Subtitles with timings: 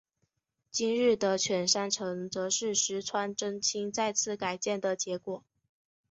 [0.71, 5.43] 今日的犬山城则是石川贞清再次改建的结果。